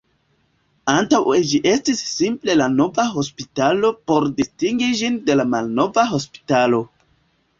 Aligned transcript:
Antaŭe 0.93 1.35
ĝi 1.49 1.59
estis 1.71 1.99
simple 2.13 2.55
la 2.61 2.69
Nova 2.79 3.05
hospitalo 3.17 3.93
por 4.11 4.27
distingi 4.39 4.89
ĝin 5.01 5.21
de 5.27 5.37
la 5.39 5.45
Malnova 5.53 6.09
hospitalo. 6.17 6.81